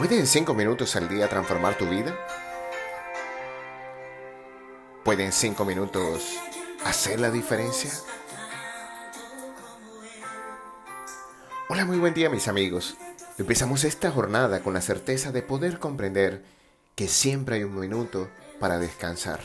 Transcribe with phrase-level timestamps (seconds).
[0.00, 2.18] ¿Pueden cinco minutos al día transformar tu vida?
[5.04, 6.38] ¿Pueden cinco minutos
[6.86, 7.90] hacer la diferencia?
[11.68, 12.96] Hola, muy buen día mis amigos.
[13.36, 16.44] Empezamos esta jornada con la certeza de poder comprender
[16.94, 19.40] que siempre hay un minuto para descansar.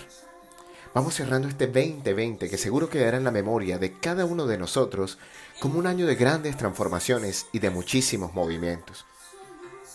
[0.93, 5.17] Vamos cerrando este 2020 que seguro quedará en la memoria de cada uno de nosotros
[5.59, 9.05] como un año de grandes transformaciones y de muchísimos movimientos.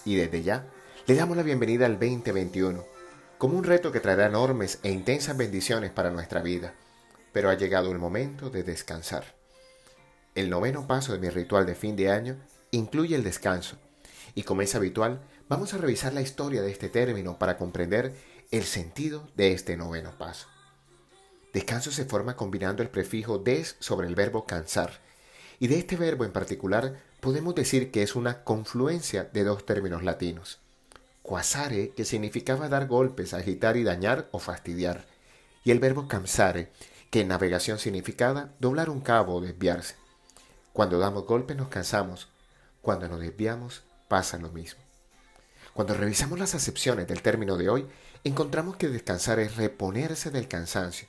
[0.04, 0.66] Y desde ya,
[1.06, 2.84] le damos la bienvenida al 2021,
[3.38, 6.74] como un reto que traerá enormes e intensas bendiciones para nuestra vida.
[7.32, 9.34] Pero ha llegado el momento de descansar.
[10.34, 12.36] El noveno paso de mi ritual de fin de año
[12.70, 13.76] incluye el descanso,
[14.34, 18.14] y como es habitual, vamos a revisar la historia de este término para comprender
[18.50, 20.48] el sentido de este noveno paso.
[21.52, 25.00] Descanso se forma combinando el prefijo des sobre el verbo cansar,
[25.58, 30.02] y de este verbo en particular podemos decir que es una confluencia de dos términos
[30.02, 30.58] latinos.
[31.22, 35.06] Quasare, que significaba dar golpes, agitar y dañar o fastidiar,
[35.62, 36.72] y el verbo cansare,
[37.10, 39.96] que en navegación significaba doblar un cabo o desviarse.
[40.72, 42.28] Cuando damos golpes nos cansamos,
[42.80, 44.80] cuando nos desviamos pasa lo mismo.
[45.74, 47.86] Cuando revisamos las acepciones del término de hoy,
[48.24, 51.08] encontramos que descansar es reponerse del cansancio.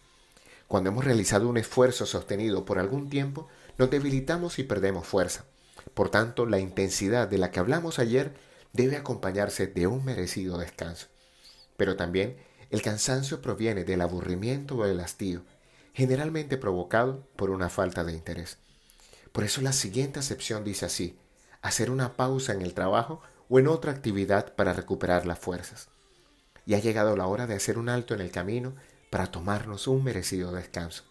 [0.67, 5.45] Cuando hemos realizado un esfuerzo sostenido por algún tiempo, nos debilitamos y perdemos fuerza.
[5.93, 8.33] Por tanto, la intensidad de la que hablamos ayer
[8.73, 11.07] debe acompañarse de un merecido descanso.
[11.77, 12.37] Pero también
[12.69, 15.43] el cansancio proviene del aburrimiento o del hastío,
[15.93, 18.57] generalmente provocado por una falta de interés.
[19.31, 21.17] Por eso la siguiente acepción dice así,
[21.61, 25.89] hacer una pausa en el trabajo o en otra actividad para recuperar las fuerzas.
[26.65, 28.75] Y ha llegado la hora de hacer un alto en el camino
[29.09, 31.03] para tomarnos un merecido descanso.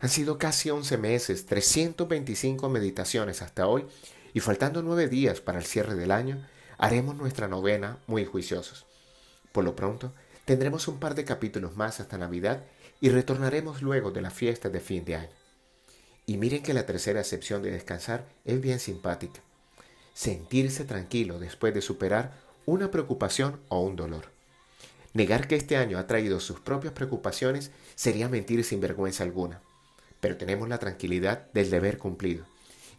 [0.00, 3.84] Han sido casi 11 meses, 325 meditaciones hasta hoy
[4.32, 6.42] y faltando nueve días para el cierre del año,
[6.78, 8.86] haremos nuestra novena muy juiciosos.
[9.52, 10.14] Por lo pronto,
[10.46, 12.64] tendremos un par de capítulos más hasta Navidad
[13.02, 15.36] y retornaremos luego de la fiesta de fin de año.
[16.24, 19.42] Y miren que la tercera excepción de descansar es bien simpática.
[20.14, 22.32] Sentirse tranquilo después de superar
[22.64, 24.30] una preocupación o un dolor.
[25.12, 29.60] Negar que este año ha traído sus propias preocupaciones sería mentir sin vergüenza alguna
[30.20, 32.44] pero tenemos la tranquilidad del deber cumplido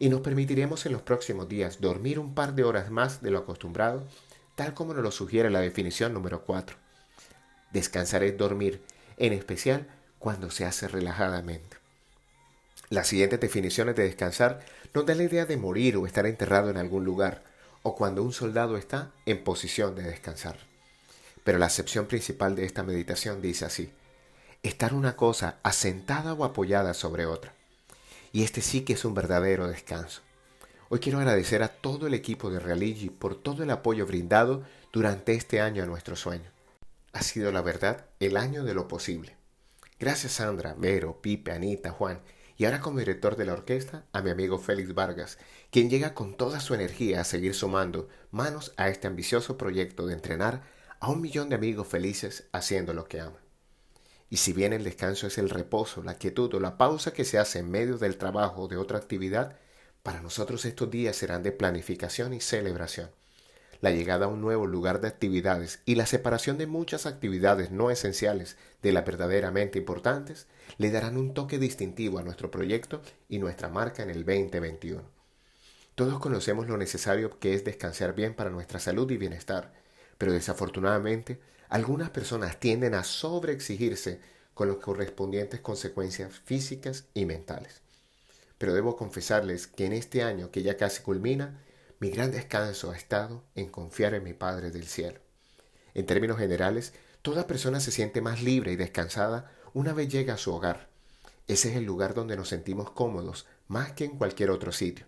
[0.01, 3.37] y nos permitiremos en los próximos días dormir un par de horas más de lo
[3.37, 4.03] acostumbrado,
[4.55, 6.75] tal como nos lo sugiere la definición número 4.
[7.71, 8.81] Descansar es dormir,
[9.17, 9.87] en especial
[10.17, 11.77] cuando se hace relajadamente.
[12.89, 14.65] Las siguientes definiciones de descansar
[14.95, 17.43] nos dan la idea de morir o estar enterrado en algún lugar,
[17.83, 20.57] o cuando un soldado está en posición de descansar.
[21.43, 23.91] Pero la acepción principal de esta meditación dice así,
[24.63, 27.53] estar una cosa asentada o apoyada sobre otra.
[28.31, 30.21] Y este sí que es un verdadero descanso.
[30.89, 34.63] Hoy quiero agradecer a todo el equipo de Realigi por todo el apoyo brindado
[34.93, 36.49] durante este año a nuestro sueño.
[37.13, 39.35] Ha sido la verdad el año de lo posible.
[39.99, 42.21] Gracias Sandra, Vero, Pipe, Anita, Juan
[42.55, 45.39] y ahora como director de la orquesta a mi amigo Félix Vargas,
[45.71, 50.13] quien llega con toda su energía a seguir sumando manos a este ambicioso proyecto de
[50.13, 50.61] entrenar
[50.99, 53.50] a un millón de amigos felices haciendo lo que aman.
[54.31, 57.37] Y si bien el descanso es el reposo, la quietud o la pausa que se
[57.37, 59.57] hace en medio del trabajo o de otra actividad,
[60.03, 63.09] para nosotros estos días serán de planificación y celebración.
[63.81, 67.91] La llegada a un nuevo lugar de actividades y la separación de muchas actividades no
[67.91, 73.67] esenciales de las verdaderamente importantes le darán un toque distintivo a nuestro proyecto y nuestra
[73.67, 75.03] marca en el 2021.
[75.95, 79.73] Todos conocemos lo necesario que es descansar bien para nuestra salud y bienestar,
[80.17, 84.19] pero desafortunadamente algunas personas tienden a sobreexigirse
[84.53, 87.79] con las correspondientes consecuencias físicas y mentales.
[88.57, 91.63] Pero debo confesarles que en este año que ya casi culmina,
[92.01, 95.21] mi gran descanso ha estado en confiar en mi Padre del Cielo.
[95.93, 100.37] En términos generales, toda persona se siente más libre y descansada una vez llega a
[100.37, 100.89] su hogar.
[101.47, 105.05] Ese es el lugar donde nos sentimos cómodos más que en cualquier otro sitio.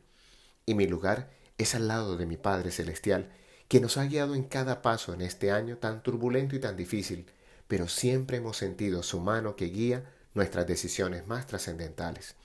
[0.66, 3.34] Y mi lugar es al lado de mi Padre Celestial,
[3.74, 7.26] que nos ha guiado en cada paso en este año tan turbulento y tan difícil,
[7.68, 12.36] pero siempre hemos sentido su mano que guía nuestras decisiones más trascendentales.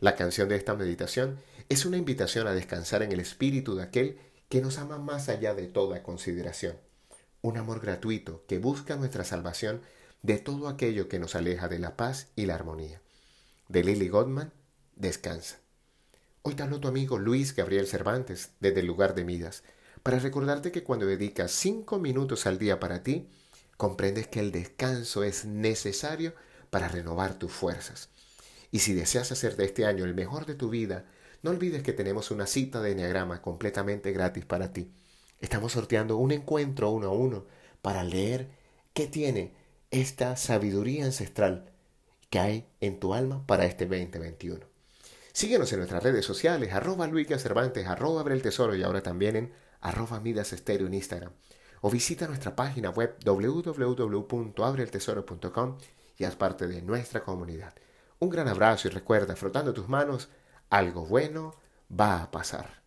[0.00, 1.38] La canción de esta meditación
[1.68, 4.18] es una invitación a descansar en el espíritu de aquel
[4.48, 6.78] que nos ama más allá de toda consideración,
[7.42, 9.82] un amor gratuito que busca nuestra salvación
[10.22, 13.02] de todo aquello que nos aleja de la paz y la armonía.
[13.68, 14.54] De Lily Godman,
[14.94, 15.58] Descansa.
[16.40, 19.62] Hoy te hablo tu amigo Luis Gabriel Cervantes desde el lugar de Midas
[20.06, 23.28] para recordarte que cuando dedicas cinco minutos al día para ti,
[23.76, 26.32] comprendes que el descanso es necesario
[26.70, 28.08] para renovar tus fuerzas.
[28.70, 31.06] Y si deseas hacer de este año el mejor de tu vida,
[31.42, 34.92] no olvides que tenemos una cita de Enneagrama completamente gratis para ti.
[35.40, 37.46] Estamos sorteando un encuentro uno a uno
[37.82, 38.48] para leer
[38.92, 39.56] qué tiene
[39.90, 41.72] esta sabiduría ancestral
[42.30, 44.75] que hay en tu alma para este 2021.
[45.36, 49.36] Síguenos en nuestras redes sociales, arroba Luis Cervantes, arroba Abre el Tesoro y ahora también
[49.36, 49.52] en
[49.82, 51.32] arroba Midas Estéreo en Instagram.
[51.82, 55.78] O visita nuestra página web www.abreeltesoro.com
[56.16, 57.74] y haz parte de nuestra comunidad.
[58.18, 60.30] Un gran abrazo y recuerda, frotando tus manos,
[60.70, 61.54] algo bueno
[61.92, 62.85] va a pasar.